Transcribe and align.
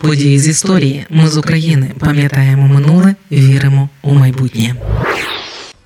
Події 0.00 0.38
з 0.38 0.48
історії. 0.48 1.06
Ми 1.10 1.28
з 1.28 1.36
України 1.36 1.90
пам'ятаємо 1.98 2.68
минуле, 2.68 3.14
віримо 3.32 3.88
у 4.02 4.14
майбутнє. 4.14 4.74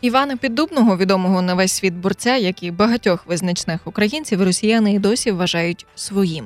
Івана 0.00 0.36
Піддубного, 0.36 0.96
відомого 0.96 1.42
на 1.42 1.54
весь 1.54 1.72
світ 1.72 1.94
борця, 1.94 2.36
як 2.36 2.62
і 2.62 2.70
багатьох 2.70 3.26
визначних 3.26 3.86
українців, 3.86 4.42
росіяни 4.42 4.92
і 4.92 4.98
досі 4.98 5.30
вважають 5.30 5.86
своїм. 5.94 6.44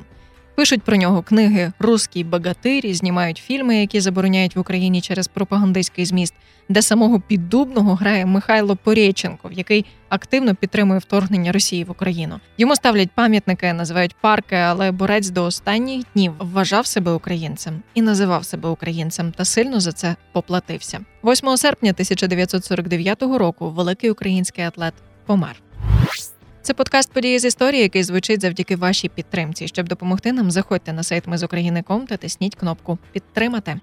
Пишуть 0.59 0.83
про 0.83 0.97
нього 0.97 1.23
книги 1.23 1.73
Руський 1.79 2.25
багатирі, 2.25 2.95
знімають 2.95 3.43
фільми, 3.47 3.77
які 3.77 4.01
забороняють 4.01 4.57
в 4.57 4.59
Україні 4.59 5.01
через 5.01 5.29
пропагандистський 5.29 6.05
зміст, 6.05 6.35
де 6.69 6.83
самого 6.83 7.21
піддубного 7.21 7.95
грає 7.95 8.27
Михайло 8.27 8.77
Порєченков, 8.77 9.53
який 9.53 9.85
активно 10.09 10.55
підтримує 10.55 10.99
вторгнення 10.99 11.53
Росії 11.53 11.85
в 11.85 11.91
Україну. 11.91 12.41
Йому 12.59 12.77
ставлять 12.77 13.11
пам'ятники, 13.15 13.73
називають 13.73 14.17
парки, 14.21 14.57
але 14.57 14.91
борець 14.91 15.31
до 15.31 15.45
останніх 15.45 16.05
днів 16.15 16.33
вважав 16.39 16.87
себе 16.87 17.13
українцем 17.13 17.83
і 17.95 18.03
називав 18.03 18.45
себе 18.45 18.69
українцем 18.69 19.33
та 19.33 19.45
сильно 19.45 19.81
за 19.81 19.93
це 19.93 20.17
поплатився. 20.33 21.01
8 21.25 21.57
серпня 21.57 21.91
1949 21.91 23.23
року 23.23 23.71
великий 23.71 24.11
український 24.11 24.65
атлет 24.65 24.95
помер. 25.27 25.63
Це 26.63 26.75
подкаст 26.75 27.13
події 27.13 27.39
з 27.39 27.45
історії, 27.45 27.83
який 27.83 28.03
звучить 28.03 28.41
завдяки 28.41 28.77
вашій 28.77 29.09
підтримці. 29.09 29.69
Щоб 29.69 29.89
допомогти 29.89 30.33
нам, 30.33 30.51
заходьте 30.51 30.93
на 30.93 31.03
сайт 31.03 31.27
Ми 31.27 31.39
з 31.39 31.43
України.ком 31.43 32.07
та 32.07 32.17
тисніть 32.17 32.55
кнопку 32.55 32.99
Підтримати. 33.13 33.81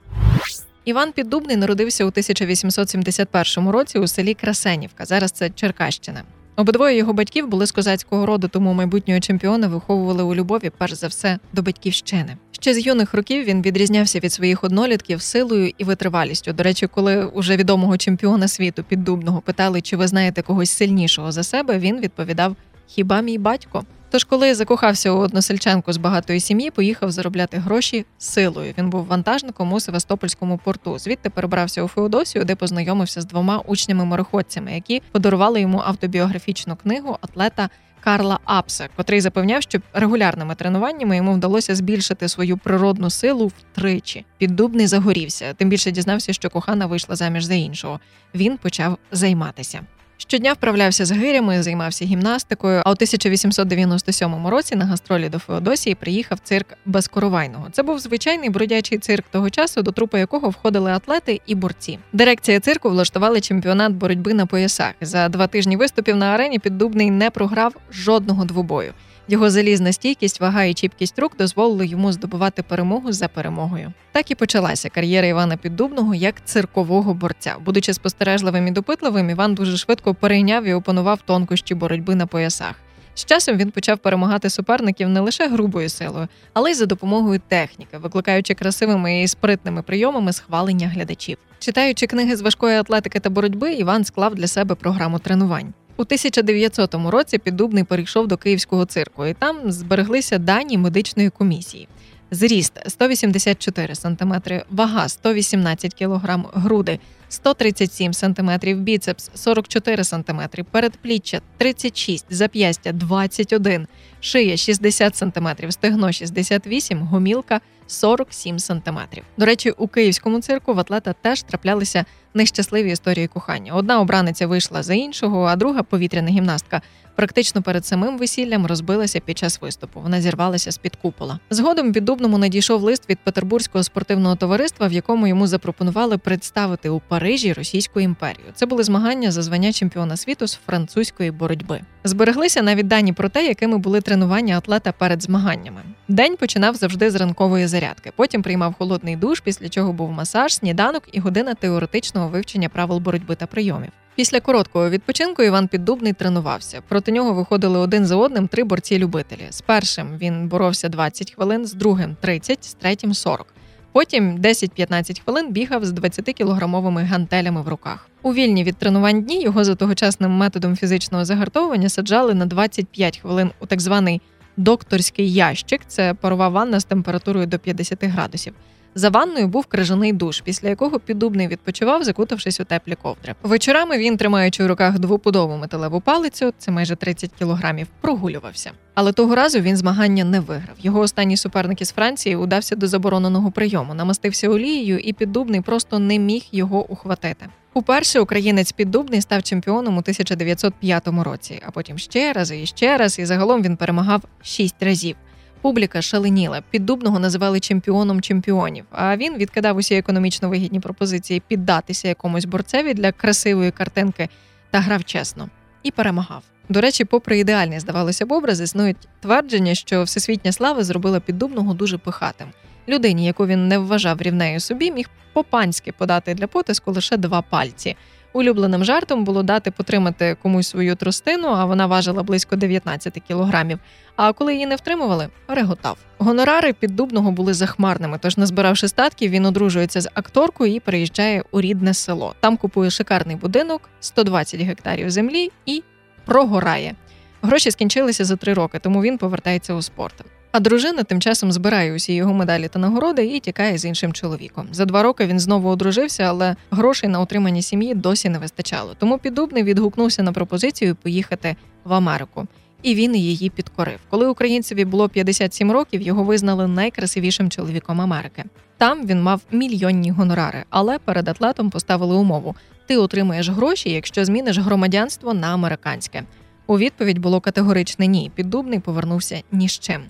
Іван 0.86 1.12
Піддубний 1.12 1.56
народився 1.56 2.06
у 2.06 2.08
1871 2.08 3.70
році 3.70 4.00
у 4.00 4.08
селі 4.08 4.34
Красенівка. 4.34 5.06
Зараз 5.06 5.32
це 5.32 5.50
Черкащина. 5.50 6.24
Обидвоє 6.58 6.98
його 6.98 7.14
батьків 7.14 7.48
були 7.48 7.66
з 7.66 7.72
козацького 7.72 8.26
роду, 8.26 8.48
тому 8.48 8.74
майбутнього 8.74 9.20
чемпіона 9.20 9.68
виховували 9.68 10.24
у 10.24 10.36
любові, 10.36 10.72
перш 10.78 10.94
за 10.94 11.08
все, 11.08 11.40
до 11.54 11.62
батьківщини. 11.62 12.38
Ще 12.52 12.74
з 12.74 12.86
юних 12.86 13.14
років 13.14 13.44
він 13.44 13.62
відрізнявся 13.62 14.20
від 14.20 14.34
своїх 14.34 14.64
однолітків 14.64 15.22
силою 15.22 15.72
і 15.78 15.84
витривалістю. 15.84 16.54
До 16.54 16.64
речі, 16.64 16.88
коли 16.88 17.26
уже 17.26 17.58
відомого 17.58 17.98
чемпіона 17.98 18.48
світу 18.48 18.84
піддубного 18.84 19.42
питали, 19.42 19.82
чи 19.82 19.98
ви 19.98 20.08
знаєте 20.08 20.42
когось 20.42 20.72
сильнішого 20.72 21.32
за 21.32 21.44
себе, 21.44 21.80
він 21.80 22.00
відповідав: 22.00 22.56
Хіба 22.88 23.22
мій 23.22 23.38
батько? 23.38 23.84
Тож, 24.16 24.24
коли 24.24 24.56
закохався 24.56 25.12
у 25.12 25.18
односельчанку 25.18 25.94
з 25.94 25.98
багатої 25.98 26.40
сім'ї, 26.40 26.72
поїхав 26.72 27.12
заробляти 27.12 27.58
гроші 27.58 28.06
силою. 28.18 28.74
Він 28.78 28.90
був 28.90 29.06
вантажником 29.06 29.74
у 29.74 29.80
Севастопольському 29.80 30.58
порту. 30.58 31.00
Звідти 31.00 31.30
перебрався 31.30 31.84
у 31.84 31.88
Феодосію, 31.88 32.46
де 32.46 32.56
познайомився 32.56 33.22
з 33.22 33.26
двома 33.26 33.60
учнями-мореходцями, 33.60 34.74
які 34.74 35.02
подарували 35.12 35.62
йому 35.62 35.82
автобіографічну 35.86 36.76
книгу 36.76 37.18
атлета 37.22 37.70
Карла 38.00 38.40
Апса, 38.46 38.90
котрий 38.96 39.22
запевняв, 39.22 39.62
що 39.62 39.80
регулярними 39.94 40.56
тренуваннями 40.56 41.16
йому 41.18 41.34
вдалося 41.34 41.76
збільшити 41.76 42.28
свою 42.28 42.58
природну 42.58 43.10
силу 43.10 43.48
втричі. 43.48 44.26
Піддубний 44.38 44.88
загорівся. 44.88 45.54
Тим 45.54 45.70
більше 45.70 45.92
дізнався, 45.92 46.34
що 46.34 46.50
кохана 46.50 46.86
вийшла 46.86 47.16
заміж 47.16 47.44
за 47.44 47.54
іншого. 47.54 48.00
Він 48.36 48.58
почав 48.58 48.98
займатися. 49.12 49.82
Щодня 50.18 50.54
вправлявся 50.54 51.06
з 51.06 51.12
гирями, 51.12 51.64
займався 51.64 52.06
гімнастикою. 52.06 52.82
А 52.86 52.90
у 52.90 52.94
1897 52.94 54.48
році 54.48 54.76
на 54.76 54.86
гастролі 54.86 55.30
до 55.30 55.40
Феодосії 55.40 55.96
приїхав 55.96 56.40
цирк 56.44 56.68
Безкоровайного. 56.86 57.68
Це 57.72 57.84
був 57.84 58.00
звичайний 58.00 58.50
бродячий 58.50 58.98
цирк 58.98 59.26
того 59.32 59.50
часу, 59.50 59.82
до 59.82 59.92
трупи 59.92 60.20
якого 60.20 60.50
входили 60.50 60.92
атлети 60.92 61.42
і 61.46 61.56
борці. 61.56 62.00
Дирекція 62.14 62.60
цирку 62.60 62.90
влаштували 62.90 63.42
чемпіонат 63.42 63.94
боротьби 63.94 64.34
на 64.34 64.46
поясах. 64.46 64.94
За 65.02 65.30
два 65.30 65.48
тижні 65.48 65.78
виступів 65.78 66.16
на 66.16 66.26
арені 66.26 66.60
піддубний 66.60 67.12
не 67.12 67.30
програв 67.30 67.74
жодного 67.92 68.46
двобою. 68.46 68.94
Його 69.28 69.50
залізна 69.50 69.94
стійкість, 69.94 70.42
вага 70.42 70.64
і 70.64 70.74
чіпкість 70.74 71.20
рук 71.20 71.38
дозволили 71.38 71.86
йому 71.88 72.12
здобувати 72.12 72.64
перемогу 72.64 73.12
за 73.12 73.28
перемогою. 73.28 73.94
Так 74.12 74.32
і 74.32 74.36
почалася 74.36 74.90
кар'єра 74.90 75.28
Івана 75.28 75.58
Піддубного 75.58 76.16
як 76.16 76.46
циркового 76.46 77.14
борця. 77.14 77.56
Будучи 77.66 77.94
спостережливим 77.94 78.68
і 78.68 78.72
допитливим, 78.72 79.30
Іван 79.30 79.56
дуже 79.56 79.78
швидко 79.78 80.14
перейняв 80.14 80.66
і 80.66 80.74
опанував 80.74 81.22
тонкощі 81.26 81.76
боротьби 81.76 82.16
на 82.16 82.26
поясах. 82.28 82.76
З 83.14 83.26
часом 83.26 83.58
він 83.58 83.72
почав 83.72 83.98
перемагати 83.98 84.50
суперників 84.50 85.10
не 85.10 85.20
лише 85.20 85.48
грубою 85.48 85.90
силою, 85.90 86.28
але 86.54 86.72
й 86.72 86.74
за 86.74 86.86
допомогою 86.86 87.42
техніки, 87.48 87.98
викликаючи 87.98 88.54
красивими 88.54 89.22
і 89.22 89.28
спритними 89.28 89.82
прийомами 89.82 90.34
схвалення 90.34 90.88
глядачів. 90.88 91.38
Читаючи 91.60 92.08
книги 92.08 92.36
з 92.36 92.42
важкої 92.42 92.78
атлетики 92.78 93.20
та 93.20 93.30
боротьби, 93.30 93.74
Іван 93.74 94.06
склав 94.06 94.36
для 94.36 94.48
себе 94.48 94.76
програму 94.76 95.20
тренувань. 95.20 95.74
У 95.98 96.02
1900 96.02 96.96
році 96.96 97.38
Піддубний 97.38 97.84
перейшов 97.84 98.28
до 98.28 98.38
київського 98.38 98.86
цирку, 98.86 99.26
і 99.26 99.34
там 99.34 99.72
збереглися 99.72 100.38
дані 100.38 100.78
медичної 100.78 101.30
комісії. 101.30 101.88
Зріст 102.32 102.74
184 102.88 103.96
см, 103.96 104.34
вага 104.70 105.10
118 105.10 105.94
кг, 105.94 106.40
груди 106.54 107.00
137 107.30 108.14
см, 108.14 108.52
біцепс 108.64 109.32
44 109.34 110.04
см, 110.04 110.42
передпліччя 110.72 111.42
36, 111.58 112.26
зап'ястя 112.30 112.92
21, 112.92 113.88
шия 114.20 114.58
60 114.58 115.16
см, 115.16 115.48
стегно 115.70 116.12
68, 116.12 117.02
гомілка 117.02 117.62
47 117.88 118.60
см. 118.60 119.00
До 119.38 119.46
речі, 119.46 119.72
у 119.72 119.88
київському 119.88 120.42
цирку 120.42 120.74
в 120.74 120.80
атлета 120.80 121.14
теж 121.22 121.44
траплялися 121.44 122.06
нещасливі 122.34 122.92
історії 122.92 123.28
кохання. 123.28 123.74
Одна 123.74 124.00
обраниця 124.00 124.48
вийшла 124.48 124.84
за 124.84 124.94
іншого, 124.94 125.44
а 125.44 125.56
друга 125.56 125.84
повітряна 125.84 126.30
гімнастка. 126.30 126.82
Практично 127.16 127.62
перед 127.62 127.86
самим 127.86 128.18
весіллям 128.18 128.66
розбилася 128.66 129.20
під 129.20 129.38
час 129.38 129.62
виступу. 129.62 130.02
Вона 130.02 130.22
зірвалася 130.22 130.72
з 130.72 130.78
під 130.78 130.96
купола. 130.96 131.40
Згодом 131.50 131.94
піддубному 131.94 132.38
надійшов 132.38 132.84
лист 132.84 133.10
від 133.10 133.20
Петербурзького 133.20 133.84
спортивного 133.84 134.36
товариства, 134.36 134.88
в 134.88 134.94
якому 134.94 135.28
йому 135.28 135.48
запропонували 135.48 136.18
представити 136.18 136.90
у 136.90 137.00
Парижі 137.16 137.54
Російську 137.54 138.00
імперію. 138.00 138.48
Це 138.54 138.66
були 138.66 138.84
змагання 138.84 139.32
за 139.32 139.42
звання 139.42 139.74
чемпіона 139.74 140.18
світу 140.18 140.48
з 140.48 140.60
французької 140.66 141.32
боротьби. 141.32 141.82
Збереглися 142.04 142.62
навіть 142.62 142.88
дані 142.88 143.14
про 143.14 143.30
те, 143.30 143.46
якими 143.46 143.78
були 143.78 144.02
тренування 144.02 144.58
атлета 144.58 144.92
перед 144.92 145.24
змаганнями. 145.24 145.82
День 146.08 146.38
починав 146.38 146.76
завжди 146.76 147.12
з 147.12 147.16
ранкової 147.16 147.68
зарядки. 147.68 148.12
Потім 148.16 148.42
приймав 148.42 148.74
холодний 148.74 149.16
душ, 149.16 149.40
після 149.40 149.70
чого 149.70 149.94
був 149.94 150.12
масаж, 150.12 150.54
сніданок 150.54 151.04
і 151.12 151.20
година 151.20 151.54
теоретичного 151.54 152.28
вивчення 152.28 152.70
правил 152.70 153.00
боротьби 153.00 153.36
та 153.36 153.46
прийомів. 153.46 153.92
Після 154.16 154.40
короткого 154.40 154.90
відпочинку 154.90 155.44
Іван 155.44 155.68
Піддубний 155.68 156.14
тренувався. 156.14 156.82
Проти 156.88 157.12
нього 157.12 157.34
виходили 157.34 157.80
один 157.80 158.06
за 158.06 158.16
одним 158.16 158.48
три 158.48 158.64
борці-любителі. 158.64 159.48
З 159.50 159.62
першим 159.62 160.18
він 160.18 160.48
боровся 160.48 160.90
20 160.90 161.32
хвилин, 161.32 161.66
з 161.66 161.74
другим 161.74 162.18
30, 162.22 162.64
з 162.64 162.74
третім 162.74 163.14
40. 163.14 163.48
Потім 163.96 164.38
10-15 164.38 165.22
хвилин 165.24 165.52
бігав 165.52 165.86
з 165.86 165.92
20-кілограмовими 165.92 167.06
гантелями 167.06 167.62
в 167.62 167.68
руках. 167.68 168.10
У 168.22 168.34
вільні 168.34 168.64
від 168.64 168.78
тренувань 168.78 169.22
дні 169.22 169.42
його 169.42 169.64
за 169.64 169.76
тогочасним 169.76 170.32
методом 170.32 170.76
фізичного 170.76 171.26
загартовування 171.26 171.90
саджали 171.90 172.34
на 172.34 172.46
25 172.46 173.18
хвилин 173.18 173.52
у 173.60 173.66
так 173.66 173.82
званий 173.82 174.22
докторський 174.58 175.34
ящик. 175.34 175.82
Це 175.88 176.14
парова 176.14 176.50
ванна 176.50 176.80
з 176.80 176.84
температурою 176.84 177.48
до 177.48 177.60
50 177.60 178.04
градусів. 178.04 178.54
За 178.98 179.10
ванною 179.10 179.48
був 179.48 179.66
крижаний 179.66 180.14
душ, 180.14 180.42
після 180.42 180.70
якого 180.70 181.00
піддубний 181.00 181.48
відпочивав, 181.48 182.04
закутавшись 182.04 182.60
у 182.60 182.64
теплі 182.64 182.96
ковдри. 183.02 183.36
Вечорами 183.44 183.98
він, 183.98 184.18
тримаючи 184.18 184.64
в 184.64 184.68
руках 184.68 185.00
двопудову 185.00 185.58
металеву 185.58 186.02
палицю, 186.02 186.54
це 186.58 186.72
майже 186.72 186.96
30 186.96 187.32
кілограмів, 187.40 187.88
прогулювався. 188.02 188.72
Але 188.94 189.12
того 189.12 189.36
разу 189.36 189.60
він 189.60 189.78
змагання 189.78 190.24
не 190.24 190.40
виграв. 190.40 190.76
Його 190.82 191.00
останній 191.00 191.38
суперник 191.38 191.82
із 191.82 191.92
Франції 191.92 192.36
удався 192.36 192.76
до 192.76 192.88
забороненого 192.88 193.52
прийому, 193.52 193.94
намастився 193.94 194.50
олією, 194.50 195.00
і 195.00 195.14
піддубний 195.14 195.62
просто 195.62 196.00
не 196.00 196.20
міг 196.20 196.44
його 196.52 196.92
ухватити. 196.92 197.46
Уперше 197.74 198.20
українець 198.20 198.72
піддубний 198.72 199.22
став 199.22 199.44
чемпіоном 199.44 199.98
у 199.98 200.00
1905 200.00 201.08
році, 201.08 201.62
а 201.68 201.72
потім 201.72 201.98
ще 201.98 202.34
раз 202.34 202.52
і 202.52 202.66
ще 202.66 202.98
раз, 202.98 203.20
і 203.20 203.26
загалом 203.26 203.62
він 203.62 203.78
перемагав 203.78 204.22
шість 204.42 204.84
разів. 204.84 205.16
Публіка 205.62 206.02
шаленіла. 206.02 206.62
Піддубного 206.70 207.20
називали 207.20 207.60
чемпіоном 207.60 208.22
чемпіонів. 208.22 208.86
А 208.92 209.18
він 209.18 209.38
відкидав 209.38 209.78
усі 209.78 209.96
економічно 209.96 210.50
вигідні 210.50 210.80
пропозиції 210.80 211.42
піддатися 211.48 212.08
якомусь 212.08 212.46
борцеві 212.46 212.94
для 212.94 213.12
красивої 213.12 213.72
картинки 213.72 214.30
та 214.72 214.80
грав 214.80 215.04
чесно 215.04 215.50
і 215.84 215.92
перемагав. 215.92 216.44
До 216.70 216.82
речі, 216.82 217.06
попри 217.06 217.40
ідеальний, 217.40 217.80
здавалося 217.80 218.26
б, 218.26 218.32
образ, 218.32 218.62
існують 218.62 219.08
твердження, 219.20 219.76
що 219.76 220.04
всесвітня 220.04 220.52
слава 220.52 220.84
зробила 220.84 221.20
піддубного 221.20 221.74
дуже 221.74 221.98
пихатим. 221.98 222.48
Людині, 222.88 223.26
яку 223.26 223.48
він 223.48 223.68
не 223.68 223.78
вважав 223.78 224.22
рівнею 224.22 224.60
собі, 224.60 224.92
міг 224.92 225.10
по-панськи 225.34 225.92
подати 225.92 226.34
для 226.34 226.48
потиску 226.48 226.92
лише 226.92 227.18
два 227.18 227.42
пальці. 227.42 227.96
Улюбленим 228.36 228.84
жартом 228.84 229.24
було 229.24 229.44
дати 229.44 229.72
потримати 229.72 230.38
комусь 230.42 230.68
свою 230.68 230.96
тростину, 230.96 231.48
а 231.48 231.66
вона 231.66 231.88
важила 231.88 232.24
близько 232.24 232.56
19 232.56 233.22
кілограмів. 233.28 233.80
А 234.16 234.34
коли 234.34 234.54
її 234.54 234.66
не 234.66 234.76
втримували, 234.76 235.28
реготав. 235.48 235.98
Гонорари 236.18 236.74
піддубного 236.74 237.32
були 237.32 237.54
захмарними. 237.54 238.20
Тож, 238.22 238.38
назбиравши 238.38 238.88
статків, 238.88 239.32
він 239.32 239.46
одружується 239.46 240.02
з 240.02 240.10
акторкою 240.14 240.74
і 240.76 240.80
переїжджає 240.80 241.44
у 241.52 241.62
рідне 241.62 241.94
село. 241.94 242.36
Там 242.40 242.58
купує 242.58 242.90
шикарний 242.90 243.36
будинок, 243.36 243.90
120 244.00 244.62
гектарів 244.62 245.10
землі 245.10 245.52
і 245.66 245.84
прогорає. 246.26 246.96
Гроші 247.42 247.72
скінчилися 247.72 248.26
за 248.26 248.36
три 248.36 248.54
роки, 248.54 248.80
тому 248.80 249.02
він 249.02 249.18
повертається 249.18 249.74
у 249.74 249.82
спорт. 249.82 250.35
А 250.56 250.60
дружина 250.60 251.04
тим 251.04 251.22
часом 251.22 251.52
збирає 251.52 251.96
усі 251.96 252.14
його 252.14 252.34
медалі 252.34 252.68
та 252.68 252.80
нагороди 252.80 253.26
і 253.26 253.40
тікає 253.40 253.78
з 253.78 253.86
іншим 253.86 254.14
чоловіком. 254.14 254.68
За 254.72 254.86
два 254.86 255.04
роки 255.04 255.26
він 255.26 255.40
знову 255.40 255.70
одружився, 255.70 256.24
але 256.24 256.56
грошей 256.72 257.10
на 257.10 257.22
утримання 257.22 257.62
сім'ї 257.62 257.96
досі 257.96 258.30
не 258.30 258.40
вистачало. 258.40 258.96
Тому 259.00 259.18
піддубний 259.18 259.64
відгукнувся 259.64 260.24
на 260.24 260.32
пропозицію 260.32 260.96
поїхати 260.96 261.56
в 261.84 261.94
Америку. 261.94 262.48
І 262.84 262.96
він 262.96 263.16
її 263.16 263.50
підкорив. 263.50 264.00
Коли 264.10 264.28
українцеві 264.28 264.86
було 264.86 265.10
57 265.10 265.72
років, 265.72 266.02
його 266.02 266.24
визнали 266.24 266.68
найкрасивішим 266.68 267.50
чоловіком 267.50 268.02
Америки. 268.02 268.44
Там 268.78 269.08
він 269.08 269.22
мав 269.22 269.42
мільйонні 269.52 270.12
гонорари, 270.12 270.64
але 270.70 271.00
перед 271.00 271.28
атлетом 271.28 271.70
поставили 271.70 272.16
умову: 272.16 272.56
ти 272.88 272.98
отримаєш 272.98 273.50
гроші, 273.50 273.90
якщо 273.90 274.26
зміниш 274.26 274.58
громадянство 274.58 275.34
на 275.34 275.54
американське. 275.54 276.24
У 276.68 276.78
відповідь 276.78 277.20
було 277.20 277.42
категоричне 277.42 278.08
ні. 278.08 278.32
Піддубний 278.36 278.80
повернувся 278.80 279.42
ні 279.52 279.70
з 279.70 279.80
чим. 279.80 280.02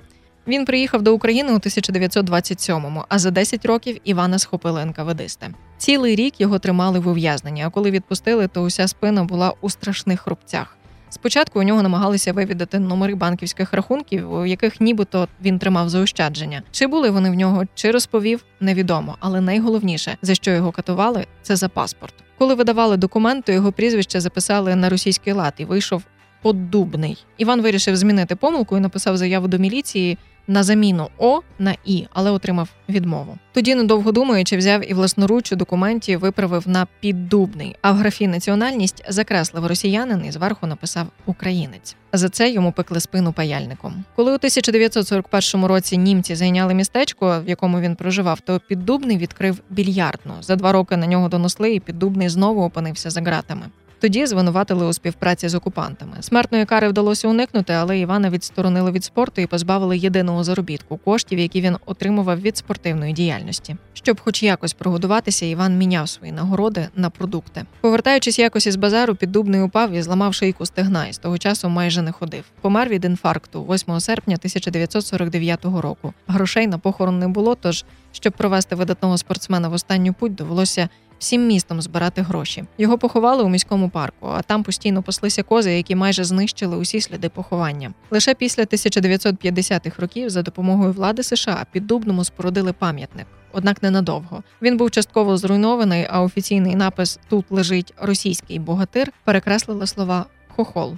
Він 0.47 0.65
приїхав 0.65 1.01
до 1.01 1.13
України 1.13 1.53
у 1.53 1.57
1927-му, 1.57 3.03
а 3.09 3.19
за 3.19 3.31
10 3.31 3.65
років 3.65 3.97
Івана 4.03 4.39
схопили 4.39 4.86
НКВДисти. 4.86 5.47
Цілий 5.77 6.15
рік 6.15 6.42
його 6.42 6.59
тримали 6.59 7.00
в 7.00 7.07
ув'язненні, 7.07 7.63
а 7.63 7.69
коли 7.69 7.92
відпустили, 7.92 8.47
то 8.47 8.62
уся 8.62 8.88
спина 8.88 9.24
була 9.24 9.53
у 9.62 9.69
страшних 9.69 10.27
рубцях. 10.27 10.77
Спочатку 11.09 11.59
у 11.59 11.63
нього 11.63 11.83
намагалися 11.83 12.33
вивідати 12.33 12.80
номери 12.80 13.15
банківських 13.15 13.74
рахунків, 13.74 14.33
у 14.33 14.45
яких 14.45 14.81
нібито 14.81 15.27
він 15.42 15.59
тримав 15.59 15.89
заощадження. 15.89 16.63
Чи 16.71 16.88
були 16.88 17.09
вони 17.09 17.30
в 17.30 17.33
нього, 17.33 17.63
чи 17.75 17.92
розповів, 17.92 18.45
невідомо. 18.59 19.18
Але 19.19 19.42
найголовніше, 19.42 20.18
за 20.21 20.36
що 20.36 20.51
його 20.51 20.71
катували, 20.71 21.25
це 21.42 21.56
за 21.56 21.69
паспорт. 21.69 22.13
Коли 22.38 22.56
видавали 22.56 22.97
документ, 22.97 23.45
то 23.45 23.51
його 23.51 23.71
прізвище 23.71 24.19
записали 24.19 24.75
на 24.75 24.89
російський 24.89 25.33
лад 25.33 25.53
і 25.57 25.65
вийшов 25.65 26.03
поддубний. 26.42 27.25
Іван 27.38 27.62
вирішив 27.62 27.95
змінити 27.95 28.36
помилку 28.36 28.77
і 28.77 28.80
написав 28.80 29.18
заяву 29.18 29.47
до 29.47 29.57
міліції 29.57 30.18
на 30.47 30.63
заміну 30.63 31.09
О 31.18 31.39
на 31.59 31.75
І, 31.86 32.07
але 32.13 32.31
отримав 32.31 32.69
відмову. 32.89 33.38
Тоді, 33.53 33.75
недовго 33.75 34.12
думаючи, 34.12 34.57
взяв 34.57 34.92
і 34.92 34.94
власноруч 34.94 35.51
у 35.51 35.56
документі 35.56 36.15
виправив 36.15 36.68
на 36.68 36.88
піддубний, 37.00 37.75
а 37.81 37.92
в 37.92 37.95
графі 37.95 38.27
національність 38.27 39.03
закреслив 39.09 39.65
росіянин 39.65 40.25
і 40.25 40.31
зверху 40.31 40.68
написав 40.68 41.07
українець. 41.25 41.95
За 42.13 42.30
це 42.30 42.50
йому 42.50 42.71
пекли 42.71 43.00
спину 43.00 43.33
паяльником. 43.33 44.03
Коли 44.15 44.31
у 44.31 44.36
1941 44.36 45.65
році 45.65 45.97
німці 45.97 46.36
зайняли 46.36 46.74
містечко, 46.74 47.42
в 47.45 47.50
якому 47.50 47.80
він 47.80 47.95
проживав, 47.95 48.39
то 48.39 48.59
піддубний 48.68 49.18
відкрив 49.18 49.59
більярдну. 49.69 50.33
За 50.42 50.56
два 50.56 50.71
роки 50.71 50.97
на 50.97 51.07
нього 51.07 51.30
донесли, 51.30 51.74
і 51.74 51.80
піддубний 51.80 52.30
знову 52.30 52.63
опинився 52.63 53.09
за 53.09 53.21
ґратами. 53.21 53.65
Тоді 54.06 54.25
звинуватили 54.25 54.86
у 54.86 54.94
співпраці 54.94 55.50
з 55.50 55.56
окупантами. 55.56 56.18
Смертної 56.19 56.66
кари 56.66 56.88
вдалося 56.88 57.28
уникнути, 57.28 57.74
але 57.74 58.00
Івана 58.00 58.30
відсторонили 58.30 58.92
від 58.92 59.04
спорту 59.04 59.42
і 59.42 59.48
позбавили 59.48 59.98
єдиного 59.98 60.44
заробітку 60.44 60.98
коштів, 60.98 61.40
які 61.40 61.62
він 61.62 61.78
отримував 61.86 62.42
від 62.42 62.57
спортивної 62.57 63.13
діяльності. 63.13 63.75
Щоб, 63.94 64.22
хоч 64.22 64.44
якось 64.44 64.74
прогодуватися, 64.74 65.46
Іван 65.46 65.78
міняв 65.78 66.10
свої 66.10 66.31
нагороди 66.31 66.88
на 66.96 67.10
продукти. 67.10 67.66
Повертаючись 67.81 68.40
якось 68.40 68.68
із 68.68 68.75
базару, 68.75 69.16
піддубний 69.16 69.62
упав 69.62 69.92
і 69.92 70.02
зламав 70.02 70.34
шийку 70.34 70.66
стегна 70.66 71.07
і 71.07 71.13
з 71.13 71.18
того 71.18 71.38
часу 71.38 71.69
майже 71.69 72.02
не 72.02 72.12
ходив. 72.12 72.44
Помер 72.62 72.90
від 72.90 73.06
інфаркту 73.06 73.63
8 73.69 74.00
серпня 74.00 74.36
1949 74.36 75.66
року. 75.66 76.13
Грошей 76.28 76.68
на 76.68 76.78
похорон 76.78 77.19
не 77.19 77.28
було. 77.28 77.56
Тож, 77.56 77.86
щоб 78.12 78.34
провести 78.34 78.75
видатного 78.75 79.18
спортсмена 79.18 79.68
в 79.68 79.74
останню 79.74 80.13
путь, 80.13 80.36
довелося 80.36 80.90
всім 81.19 81.47
містом 81.47 81.81
збирати 81.81 82.21
гроші. 82.21 82.63
Його 82.77 82.97
поховали 82.97 83.44
у 83.44 83.50
міському 83.50 83.89
парку, 83.89 84.27
а 84.27 84.41
там 84.41 84.63
постійно 84.63 85.03
паслися 85.03 85.44
кози, 85.44 85.73
які 85.73 85.95
майже 85.95 86.23
знищили 86.23 86.77
усі 86.77 87.01
сліди 87.01 87.29
поховання. 87.29 87.94
Лише 88.12 88.33
після 88.33 88.63
1950-х 88.63 90.01
років 90.01 90.29
за 90.29 90.41
допомогою 90.41 90.94
влади 90.94 91.23
США 91.23 91.65
піддубному 91.71 92.23
спорудили 92.23 92.73
пам'ятник. 92.73 93.27
Однак 93.51 93.83
ненадовго 93.83 94.44
він 94.62 94.77
був 94.77 94.91
частково 94.91 95.38
зруйнований, 95.38 96.07
а 96.09 96.21
офіційний 96.21 96.75
напис 96.75 97.19
Тут 97.29 97.45
лежить 97.50 97.94
російський 98.01 98.59
богатир 98.59 99.11
перекреслили 99.23 99.88
слова 99.88 100.25
хохол 100.56 100.97